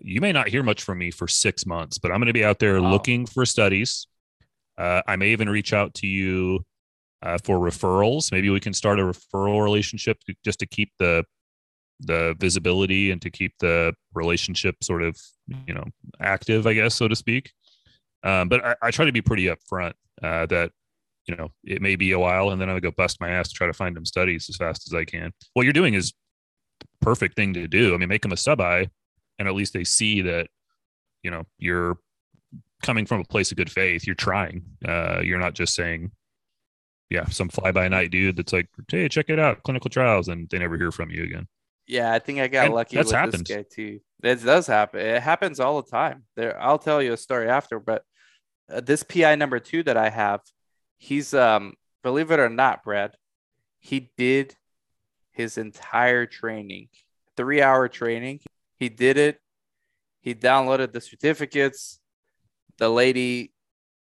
[0.00, 2.44] you may not hear much from me for six months, but I'm going to be
[2.44, 2.90] out there wow.
[2.90, 4.06] looking for studies.
[4.76, 6.64] Uh, I may even reach out to you
[7.26, 8.30] uh, for referrals.
[8.30, 11.24] Maybe we can start a referral relationship just to keep the
[12.00, 15.18] the visibility and to keep the relationship sort of
[15.66, 15.84] you know
[16.20, 17.52] active, I guess, so to speak.
[18.22, 20.70] Um, but I, I, try to be pretty upfront uh, that
[21.26, 23.54] you know it may be a while, and then I go bust my ass to
[23.54, 25.32] try to find them studies as fast as I can.
[25.54, 26.12] What you're doing is
[27.00, 27.94] perfect thing to do.
[27.94, 28.88] I mean, make them a sub I,
[29.38, 30.48] and at least they see that
[31.22, 31.98] you know you're
[32.82, 36.10] coming from a place of good faith you're trying uh, you're not just saying
[37.10, 40.48] yeah some fly by night dude that's like hey check it out clinical trials and
[40.50, 41.46] they never hear from you again
[41.86, 43.46] yeah i think i got and lucky that's with happened.
[43.46, 47.12] this guy too it does happen it happens all the time there i'll tell you
[47.12, 48.02] a story after but
[48.72, 50.40] uh, this pi number two that i have
[50.98, 53.12] he's um believe it or not brad
[53.78, 54.56] he did
[55.30, 56.88] his entire training
[57.36, 58.40] three hour training
[58.76, 59.40] he did it.
[60.20, 61.98] He downloaded the certificates.
[62.78, 63.52] The lady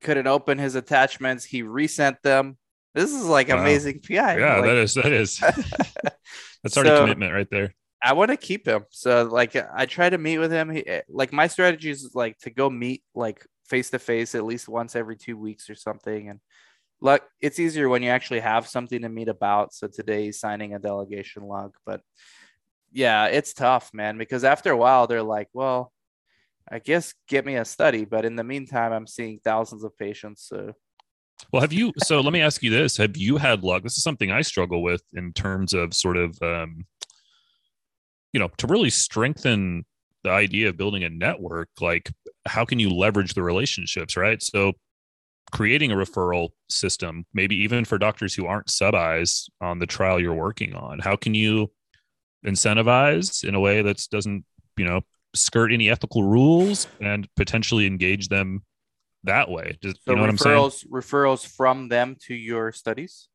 [0.02, 1.44] couldn't open his attachments.
[1.44, 2.58] He resent them.
[2.94, 3.58] This is like wow.
[3.58, 4.38] amazing PI.
[4.38, 5.38] Yeah, like, that is that is
[6.62, 7.74] that's already so, commitment right there.
[8.02, 8.84] I want to keep him.
[8.90, 10.70] So like I try to meet with him.
[10.70, 14.44] He, eh, like my strategy is like to go meet like face to face at
[14.44, 16.28] least once every two weeks or something.
[16.28, 16.40] And
[17.00, 19.74] look, it's easier when you actually have something to meet about.
[19.74, 22.00] So today he's signing a delegation log, but
[22.92, 25.92] yeah, it's tough, man, because after a while they're like, well,
[26.70, 30.46] I guess get me a study, but in the meantime, I'm seeing thousands of patients.
[30.48, 30.72] So,
[31.52, 31.92] well, have you?
[31.98, 33.82] So let me ask you this: Have you had luck?
[33.82, 36.86] This is something I struggle with in terms of sort of, um,
[38.32, 39.84] you know, to really strengthen
[40.22, 41.68] the idea of building a network.
[41.80, 42.10] Like,
[42.46, 44.42] how can you leverage the relationships, right?
[44.42, 44.72] So,
[45.52, 50.20] creating a referral system, maybe even for doctors who aren't sub Is on the trial
[50.20, 50.98] you're working on.
[50.98, 51.70] How can you
[52.44, 54.44] incentivize in a way that doesn't
[54.76, 55.00] you know
[55.34, 58.62] skirt any ethical rules and potentially engage them
[59.24, 59.76] that way.
[59.80, 60.70] Does, so you know saying?
[60.90, 63.28] Referrals from them to your studies.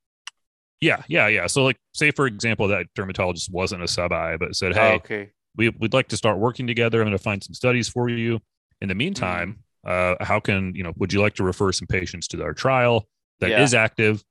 [0.81, 1.47] Yeah, yeah, yeah.
[1.47, 4.95] So, like, say for example, that dermatologist wasn't a sub I, but said, "Hey, oh,
[4.95, 7.01] okay, we, would like to start working together.
[7.01, 8.39] I'm going to find some studies for you.
[8.81, 10.21] In the meantime, mm-hmm.
[10.21, 10.93] uh, how can you know?
[10.95, 13.07] Would you like to refer some patients to our trial
[13.41, 13.63] that yeah.
[13.63, 14.23] is active,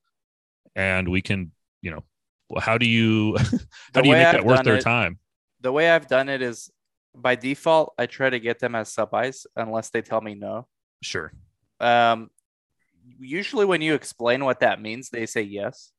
[0.75, 2.05] and we can, you know,
[2.59, 3.37] how do you
[3.94, 5.18] how do you make I've that worth their it, time?
[5.61, 6.71] The way I've done it is
[7.14, 10.66] by default, I try to get them as sub Is unless they tell me no.
[11.03, 11.33] Sure.
[11.81, 12.31] Um,
[13.19, 15.93] usually when you explain what that means, they say yes.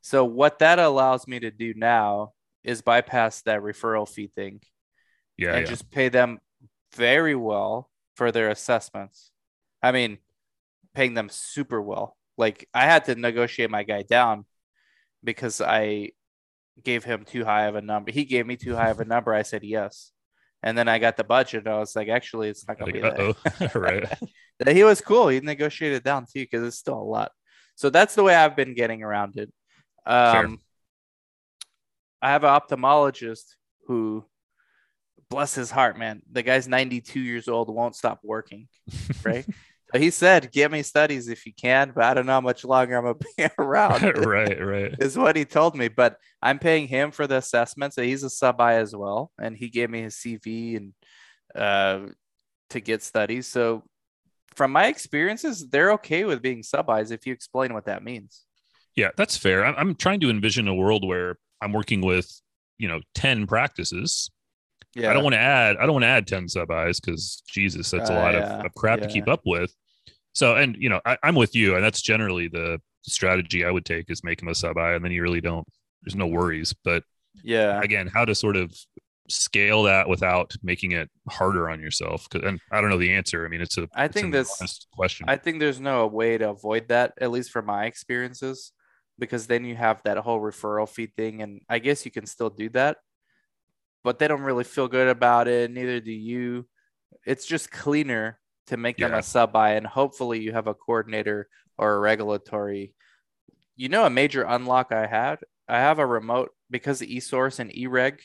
[0.00, 2.32] So what that allows me to do now
[2.64, 4.60] is bypass that referral fee thing.
[5.36, 5.54] Yeah.
[5.54, 5.70] And yeah.
[5.70, 6.38] just pay them
[6.94, 9.30] very well for their assessments.
[9.82, 10.18] I mean,
[10.94, 12.16] paying them super well.
[12.36, 14.44] Like I had to negotiate my guy down
[15.22, 16.10] because I
[16.82, 18.10] gave him too high of a number.
[18.10, 19.32] He gave me too high of a number.
[19.32, 20.12] I said yes.
[20.62, 21.66] And then I got the budget.
[21.66, 23.74] I was like, actually, it's not going to Like, be that.
[23.74, 24.08] right.
[24.68, 25.26] He was cool.
[25.26, 27.32] He negotiated down too because it's still a lot.
[27.74, 29.52] So that's the way I've been getting around it.
[30.06, 30.60] Um,
[32.20, 33.56] I have an ophthalmologist
[33.88, 34.24] who,
[35.28, 38.68] bless his heart, man, the guy's 92 years old, won't stop working.
[39.24, 39.46] Right.
[39.92, 42.64] so he said, "Get me studies if you can, but I don't know how much
[42.64, 44.94] longer I'm gonna be around." right, right.
[44.98, 45.88] is what he told me.
[45.88, 49.56] But I'm paying him for the assessment, so he's a sub I as well, and
[49.56, 50.92] he gave me his CV and
[51.54, 52.08] uh,
[52.70, 53.46] to get studies.
[53.46, 53.84] So
[54.54, 58.44] from my experiences, they're okay with being sub Is if you explain what that means.
[58.94, 59.64] Yeah, that's fair.
[59.64, 62.30] I'm, trying to envision a world where I'm working with,
[62.78, 64.30] you know, 10 practices.
[64.94, 67.42] Yeah, I don't want to add, I don't want to add 10 sub Is because
[67.48, 69.74] Jesus, that's a Uh, lot yeah, of, of crap to keep up with.
[70.34, 71.74] So, and, you know, I, I'm with you.
[71.74, 75.04] And that's generally the strategy I would take is make them a sub I, And
[75.04, 75.66] then you really don't,
[76.02, 76.74] there's no worries.
[76.84, 77.04] But
[77.42, 78.74] yeah, again, how to sort of
[79.28, 82.26] scale that without making it harder on yourself.
[82.34, 83.44] And I don't know the answer.
[83.44, 85.26] I mean, it's a, I it's think this- question.
[85.28, 88.72] I think there's no way to avoid that, at least from my experiences,
[89.18, 92.50] because then you have that whole referral fee thing, and I guess you can still
[92.50, 92.98] do that,
[94.02, 95.70] but they don't really feel good about it.
[95.70, 96.66] Neither do you.
[97.24, 98.38] It's just cleaner
[98.72, 99.18] to make them Yeah.
[99.18, 102.94] a sub I, and hopefully you have a coordinator or a regulatory.
[103.76, 105.40] You know, a major unlock I had.
[105.68, 108.20] I have a remote because of eSource and eReg.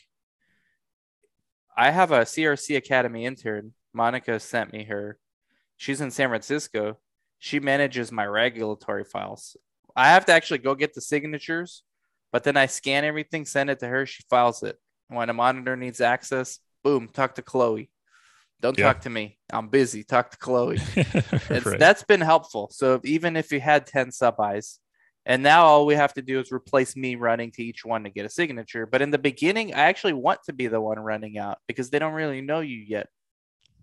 [1.76, 3.74] I have a CRC Academy intern.
[3.92, 5.18] Monica sent me her.
[5.76, 6.98] She's in San Francisco.
[7.38, 9.56] She manages my regulatory files.
[9.94, 11.82] I have to actually go get the signatures,
[12.32, 14.06] but then I scan everything, send it to her.
[14.06, 14.76] She files it.
[15.08, 17.90] When a monitor needs access, boom, talk to Chloe.
[18.60, 18.86] Don't Yeah.
[18.92, 19.38] talk to me.
[19.52, 20.02] I'm busy.
[20.04, 20.78] Talk to Chloe.
[21.50, 21.78] Right.
[21.78, 22.68] That's been helpful.
[22.72, 24.80] So even if you had 10 sub Is,
[25.26, 28.10] and now all we have to do is replace me running to each one to
[28.10, 28.86] get a signature.
[28.86, 31.98] But in the beginning, I actually want to be the one running out because they
[31.98, 33.08] don't really know you yet.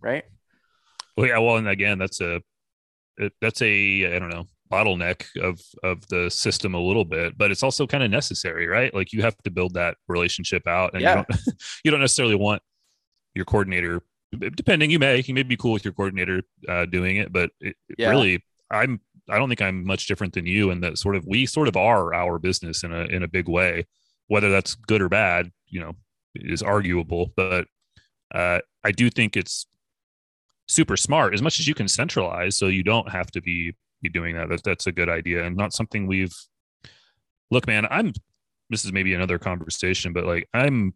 [0.01, 0.23] Right.
[1.15, 1.37] Well, yeah.
[1.39, 2.41] Well, and again, that's a
[3.41, 7.63] that's a I don't know bottleneck of of the system a little bit, but it's
[7.63, 8.93] also kind of necessary, right?
[8.93, 11.19] Like you have to build that relationship out, and Yeah.
[11.19, 11.41] you don't
[11.85, 12.61] you don't necessarily want
[13.35, 14.01] your coordinator.
[14.35, 17.75] Depending, you may you may be cool with your coordinator uh, doing it, but it,
[17.97, 18.09] Yeah.
[18.09, 21.45] really, I'm I don't think I'm much different than you in that sort of we
[21.45, 23.85] sort of are our business in a in a big way.
[24.27, 25.93] Whether that's good or bad, you know,
[26.35, 27.67] is arguable, but
[28.33, 29.67] uh, I do think it's
[30.67, 34.09] super smart as much as you can centralize so you don't have to be be
[34.09, 36.35] doing that, that that's a good idea and not something we've
[37.51, 38.11] look man i'm
[38.71, 40.93] this is maybe another conversation but like i'm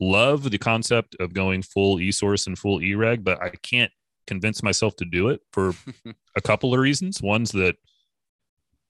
[0.00, 3.90] love the concept of going full e-source and full e-reg, but i can't
[4.26, 5.72] convince myself to do it for
[6.36, 7.22] a couple of reasons.
[7.22, 7.76] One's that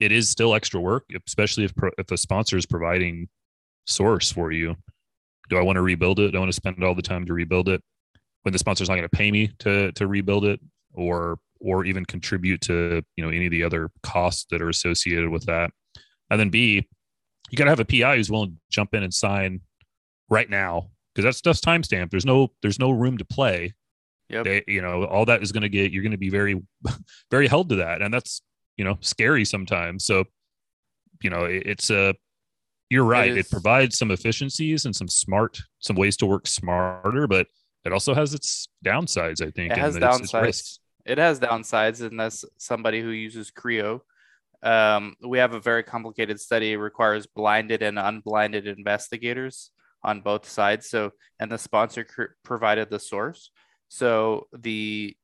[0.01, 3.29] it is still extra work especially if pro- if the sponsor is providing
[3.87, 4.77] source for you.
[5.49, 6.33] Do i want to rebuild it?
[6.33, 7.83] Do i want to spend all the time to rebuild it
[8.43, 10.61] when the sponsor's not going to pay me to to rebuild it
[10.93, 15.31] or or even contribute to you know any of the other costs that are associated
[15.31, 15.71] with that?
[16.31, 16.87] And then b
[17.51, 19.61] you got to have a pi who's willing to jump in and sign
[20.29, 23.75] right now because that stuff's timestamped there's no there's no room to play
[24.31, 24.45] Yep.
[24.45, 26.63] they you know all that is going to get you're going to be very
[27.31, 28.43] very held to that and that's
[28.77, 30.25] you know scary sometimes so
[31.23, 32.15] you know it, it's a
[32.91, 37.47] you're right It provides some efficiencies and some smart some ways to work smarter but
[37.85, 40.43] it also has its downsides i think It has it's- it's downsides.
[40.43, 40.81] risks.
[41.07, 44.03] It has downsides, and that's somebody who uses CRIO.
[44.63, 46.73] Um, we have a very complicated study.
[46.73, 49.71] It requires blinded and unblinded investigators
[50.03, 50.89] on both sides.
[50.89, 53.51] So, and the sponsor cr- provided the source.
[53.89, 55.17] So the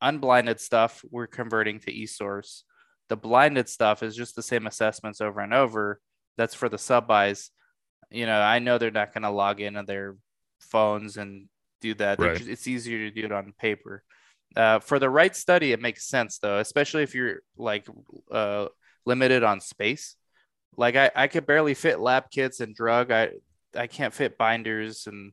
[0.00, 2.62] unblinded stuff we're converting to eSource.
[3.08, 6.00] The blinded stuff is just the same assessments over and over.
[6.36, 7.50] That's for the sub Is.
[8.10, 10.16] You know, I know they're not going to log in on their
[10.60, 11.48] phones and
[11.80, 12.18] do that.
[12.18, 12.36] Right.
[12.36, 14.02] ju- It's easier to do it on paper.
[14.54, 17.86] Uh, for the right study, it makes sense though, especially if you're like
[18.30, 18.66] uh,
[19.06, 20.16] limited on space.
[20.76, 23.10] Like I, I could barely fit lab kits and drug.
[23.10, 23.30] I,
[23.76, 25.32] I can't fit binders and,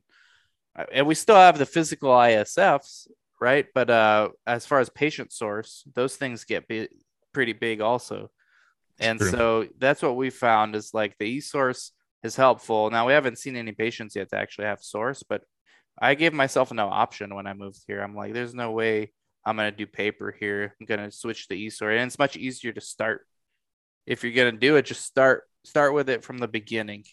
[0.92, 3.08] and we still have the physical ISFs,
[3.40, 3.66] right?
[3.74, 6.70] But uh, as far as patient source, those things get
[7.32, 8.30] pretty big also.
[8.98, 9.30] And True.
[9.30, 12.90] so that's what we found is like the e-source is helpful.
[12.90, 15.42] Now we haven't seen any patients yet to actually have source, but
[15.98, 18.00] I gave myself no option when I moved here.
[18.00, 19.12] I'm like, there's no way
[19.44, 20.76] I'm gonna do paper here.
[20.78, 23.26] I'm gonna switch to e-source, and it's much easier to start.
[24.06, 27.04] If you're gonna do it, just start start with it from the beginning.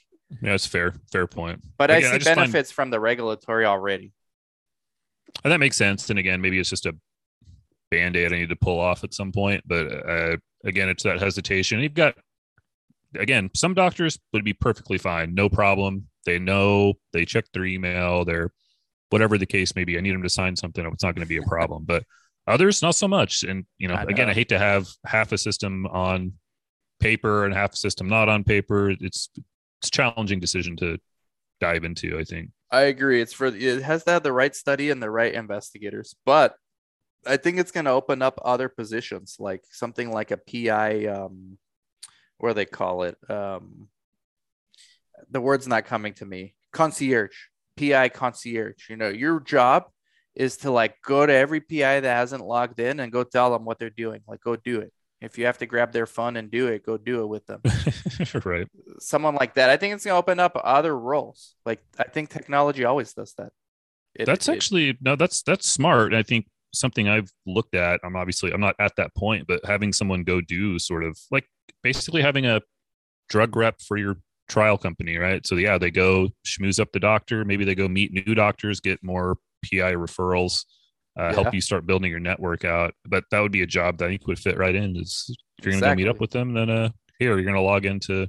[0.42, 4.12] Yeah it's fair fair point But Again, I see find- benefits from the regulatory already.
[5.44, 6.96] and that makes sense and again maybe it's just a
[7.92, 11.80] band-aid i need to pull off at some point but uh, again it's that hesitation
[11.80, 12.16] you've got
[13.18, 16.08] again, some doctors would be perfectly fine, no problem.
[16.26, 18.52] They know they check their email, they're
[19.12, 19.98] whatever the case may be.
[19.98, 20.86] I need them to sign something.
[20.86, 22.04] It's not going to be a problem, but
[22.48, 23.44] others not so much.
[23.44, 24.32] And you know, I again, know.
[24.32, 26.34] I hate to have half a system on
[27.00, 28.90] paper and half a system not on paper.
[28.90, 29.30] It's
[29.82, 30.98] it's challenging decision to
[31.60, 32.18] dive into.
[32.18, 32.52] I think.
[32.72, 33.22] I agree.
[33.22, 36.56] It's for it has to have the right study and the right investigators, but
[37.26, 41.06] I think it's going to open up other positions, like something like a PI.
[41.06, 41.58] Um,
[42.42, 43.18] do they call it?
[43.30, 43.88] Um,
[45.30, 46.54] the word's not coming to me.
[46.72, 47.36] Concierge,
[47.78, 48.90] PI concierge.
[48.90, 49.86] You know, your job
[50.36, 53.66] is to like go to every PI that hasn't logged in and go tell them
[53.66, 54.22] what they're doing.
[54.28, 54.94] Like, go do it.
[55.20, 57.62] If you have to grab their phone and do it, go do it with them.
[58.46, 58.68] right.
[59.00, 59.70] Someone like that.
[59.70, 61.56] I think it's going to open up other roles.
[61.66, 63.52] Like, I think technology always does that.
[64.14, 68.16] It- that's it- actually no that's that's smart i think something i've looked at i'm
[68.16, 71.46] obviously i'm not at that point but having someone go do sort of like
[71.84, 72.60] basically having a
[73.30, 74.18] drug rep for your
[74.50, 78.12] trial company right so yeah they go schmooze up the doctor maybe they go meet
[78.12, 80.66] new doctors get more pi referrals
[81.18, 81.34] uh, Yeah.
[81.34, 84.10] help you start building your network out but that would be a job that i
[84.10, 85.26] think would fit right in is
[85.58, 86.90] if you're gonna go meet up with them then uh
[87.20, 88.28] here you're gonna log into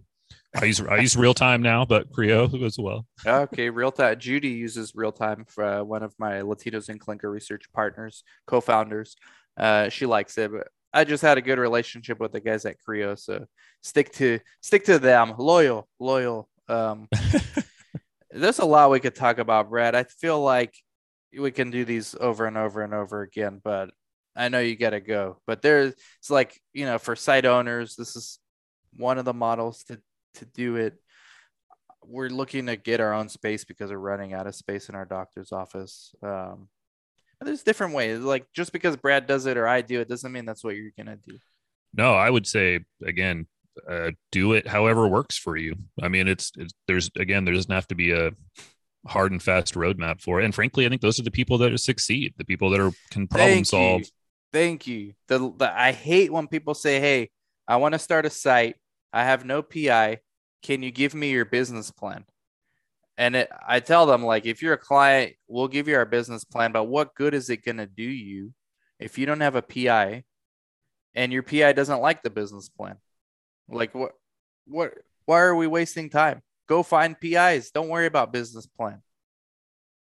[0.60, 4.18] i use i use real time now but CRIO as well okay, real time.
[4.18, 9.16] Judy uses real time for uh, one of my Latinos in Clinical research partners, co-founders.
[9.56, 12.78] Uh, she likes it, but I just had a good relationship with the guys at
[12.78, 13.44] CRIO, so
[13.82, 15.34] stick to stick to them.
[15.38, 16.48] Loyal, loyal.
[16.68, 17.08] Um,
[18.30, 19.94] there's a lot we could talk about, Brad.
[19.94, 20.74] I feel like
[21.36, 23.90] we can do these over and over and over again, but
[24.36, 25.40] I know you got to go.
[25.46, 28.38] But there's it's like you know for site owners, this is
[28.96, 30.00] one of the models to
[30.34, 30.94] to do it
[32.08, 35.04] we're looking to get our own space because we're running out of space in our
[35.04, 36.14] doctor's office.
[36.22, 36.68] Um,
[37.40, 38.20] there's different ways.
[38.20, 40.90] Like just because Brad does it or I do it doesn't mean that's what you're
[40.96, 41.38] gonna do.
[41.94, 43.46] No, I would say again,
[43.88, 45.76] uh, do it however works for you.
[46.02, 48.32] I mean, it's, it's there's again, there doesn't have to be a
[49.06, 50.44] hard and fast roadmap for it.
[50.44, 53.26] And frankly, I think those are the people that succeed, the people that are can
[53.26, 54.00] problem Thank solve.
[54.00, 54.06] You.
[54.52, 55.14] Thank you.
[55.28, 57.30] The, the I hate when people say, "Hey,
[57.66, 58.76] I want to start a site.
[59.12, 60.18] I have no PI.
[60.62, 62.24] Can you give me your business plan?"
[63.16, 66.44] And it, I tell them like, if you're a client, we'll give you our business
[66.44, 68.52] plan, but what good is it gonna do you
[69.00, 70.22] if you don't have a PI
[71.14, 72.96] and your PI doesn't like the business plan?
[73.68, 74.12] Like what
[74.66, 74.94] what
[75.26, 76.42] why are we wasting time?
[76.68, 77.70] Go find PIs.
[77.70, 79.02] Don't worry about business plan.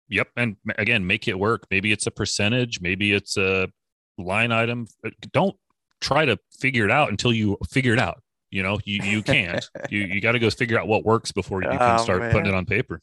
[0.10, 0.28] Yep.
[0.36, 1.64] And again, make it work.
[1.72, 3.70] Maybe it's a percentage, maybe it's a
[4.18, 4.88] line item.
[5.06, 5.56] Uh, Don't
[6.02, 8.22] try to figure it out until you figure it out.
[8.50, 9.70] You know, you, you can't.
[9.90, 12.48] you you got to go figure out what works before you can Oh, start putting
[12.48, 13.02] it on paper.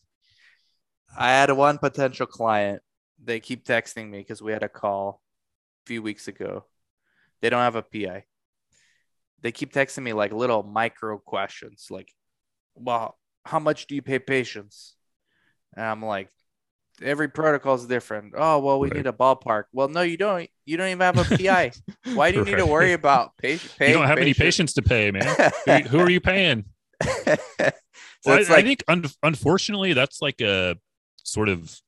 [1.17, 2.83] I had one potential client.
[3.23, 5.21] They keep texting me because we had a call
[5.85, 6.65] a few weeks ago.
[7.41, 8.25] They don't have a PI.
[9.43, 12.11] They keep texting me like little micro questions, like,
[12.75, 14.97] "Well, how much do you pay patients?"
[15.77, 16.31] And I'm like,
[17.03, 18.99] "Every protocol is different." Oh, well, we Right.
[18.99, 19.65] need a ballpark.
[19.73, 20.49] Well, no, you don't.
[20.67, 21.73] You don't even have a PI.
[22.15, 23.73] Why do you need to worry about patient?
[23.87, 25.37] You don't have any patients to pay, man.
[25.67, 26.65] Who, who are you paying?
[27.03, 27.71] so
[28.25, 30.77] Well, I, I think un- unfortunately that's like a
[31.23, 31.81] sort of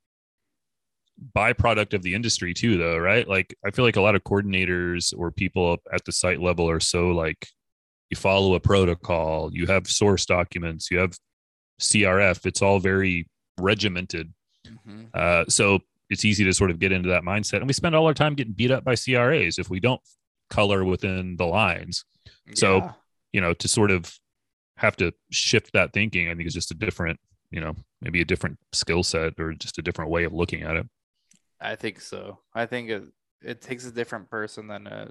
[1.35, 5.15] byproduct of the industry too though right like i feel like a lot of coordinators
[5.17, 7.49] or people up at the site level are so like
[8.11, 11.17] you follow a protocol you have source documents you have
[11.81, 14.33] crf it's all very regimented.
[14.67, 15.09] Mhm.
[15.15, 15.79] uh, so
[16.11, 17.59] it's easy to sort of get into that mindset.
[17.59, 20.01] And we spend all our time getting beat up by cras if we don't
[20.51, 22.05] color within the lines.
[22.55, 22.93] So-
[23.33, 24.17] you know to sort of
[24.79, 27.19] have to shift that thinking i think is just a different
[27.51, 30.77] you know maybe a different skill set or just a different way of looking at
[30.77, 30.87] it.
[31.61, 32.41] I think so.
[32.55, 33.05] I think it,
[33.43, 35.11] it takes a different person than a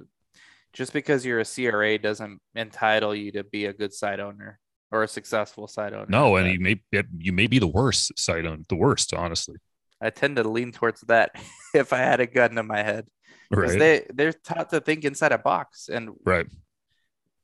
[0.73, 4.59] just because you're a CRA doesn't entitle you to be a good site owner
[4.91, 6.05] or a successful site owner.
[6.07, 6.79] no and you may
[7.17, 9.55] you may be the worst site owner, the worst honestly
[10.01, 11.31] I tend to lean towards that
[11.73, 13.07] if I had a gun to my head
[13.49, 15.89] because right they they're taught to think inside a box.
[15.89, 16.47] And right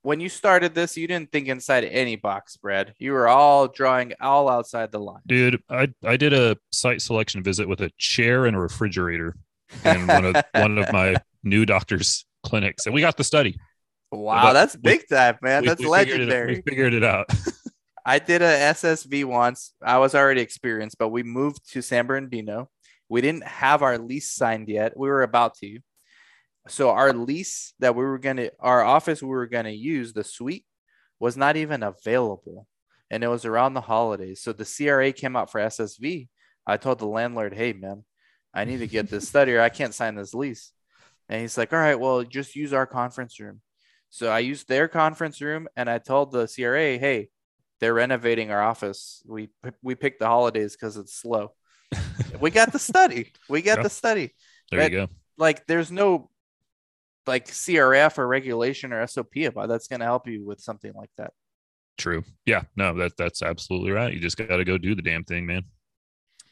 [0.03, 2.95] when you started this, you didn't think inside any box, Brad.
[2.97, 5.21] You were all drawing all outside the line.
[5.27, 9.35] dude i i did a site selection visit with a chair and a refrigerator
[9.85, 13.57] in one of one of my new doctors clinics and we got the study
[14.11, 15.61] wow, but that's we- big time, man.
[15.63, 16.55] We- that's we figured it- legendary.
[16.55, 17.27] we figured it out
[18.05, 19.73] I did a SSV once.
[19.81, 22.67] I was already experienced, but we moved to San Bernardino.
[23.09, 24.97] We didn't have our lease signed yet.
[24.97, 25.79] We were about to.
[26.67, 30.65] So our lease that we were gonna, our office we were gonna use, the suite,
[31.19, 32.65] was not even available,
[33.11, 34.41] and it was around the holidays.
[34.41, 36.27] So the CRA came out for SSV.
[36.65, 38.03] I told the landlord, "Hey, man,
[38.51, 40.71] I need to get this study, or I can't sign this lease."
[41.29, 43.61] And he's like, "All right, well, just use our conference room."
[44.11, 47.29] So I used their conference room and I told the CRA, hey,
[47.79, 49.23] they're renovating our office.
[49.25, 49.49] We
[49.81, 51.53] we picked the holidays because it's slow.
[52.39, 53.31] we got the study.
[53.49, 54.35] We got the study.
[54.69, 55.07] There That- you go.
[55.37, 56.29] Like there's no
[57.25, 61.09] like CRF or regulation or SOP about that's going to help you with something like
[61.17, 61.31] that.
[61.97, 62.23] True.
[62.45, 62.63] Yeah.
[62.75, 64.13] No, that that's absolutely right.
[64.13, 65.63] You just got to go do the damn thing, man.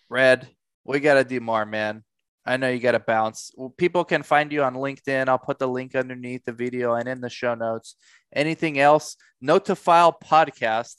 [0.09, 0.47] Red,
[0.85, 2.03] we got to do more, man.
[2.49, 3.51] I know you got to bounce.
[3.55, 5.29] Well, people can find you on LinkedIn.
[5.29, 7.95] I'll put the link underneath the video and in the show notes.
[8.33, 9.17] Anything else?
[9.39, 10.95] Note to file podcast.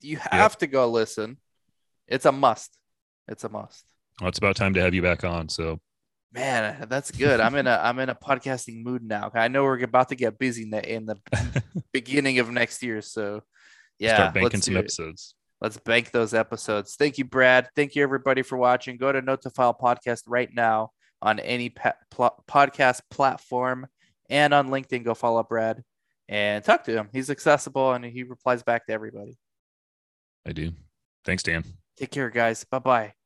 [0.00, 1.38] You have to go listen.
[2.06, 2.76] It's a must.
[3.28, 3.84] It's a must.
[4.20, 5.48] Well, it's about time to have you back on.
[5.48, 5.80] So
[6.32, 7.40] Man, that's good.
[7.40, 9.30] I'm in a I'm in a podcasting mood now.
[9.32, 11.16] I know we're about to get busy in the in the
[11.92, 13.00] beginning of next year.
[13.00, 13.42] So
[13.98, 15.34] yeah, start banking some episodes.
[15.60, 16.94] Let's bank those episodes.
[16.96, 17.68] Thank you, Brad.
[17.74, 18.96] Thank you, everybody, for watching.
[18.96, 20.90] Go to Note to File Podcast right now
[21.20, 23.86] on any pa- pl- podcast platform
[24.30, 25.04] and on LinkedIn.
[25.04, 25.82] Go follow Brad
[26.28, 27.08] and talk to him.
[27.12, 29.36] He's accessible and he replies back to everybody.
[30.46, 30.72] I do.
[31.24, 31.64] Thanks, Dan.
[31.96, 32.64] Take care, guys.
[32.64, 33.17] Bye bye.